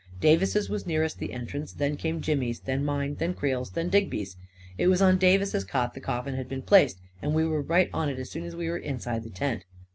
Davis's 0.19 0.67
was 0.67 0.87
nearest 0.87 1.19
the 1.19 1.31
entrance, 1.31 1.73
and 1.73 1.79
then 1.79 1.95
came 1.95 2.21
Jimmy's, 2.23 2.57
and 2.57 2.65
then 2.65 2.83
mine, 2.83 3.09
and 3.09 3.17
then 3.19 3.33
Creel's, 3.35 3.67
and 3.67 3.75
then 3.75 3.89
Digby's. 3.89 4.35
It 4.75 4.87
was 4.87 4.99
on 4.99 5.19
Davis's 5.19 5.63
cot 5.63 5.93
the 5.93 5.99
coffin 6.01 6.33
had 6.33 6.49
been 6.49 6.63
placed, 6.63 6.99
and 7.21 7.35
we 7.35 7.45
were 7.45 7.61
right 7.61 7.91
on 7.93 8.09
it 8.09 8.17
as 8.17 8.31
soon 8.31 8.43
as 8.43 8.55
we 8.55 8.67
were 8.67 8.79
inside 8.79 9.21
the 9.21 9.29
tent. 9.29 9.63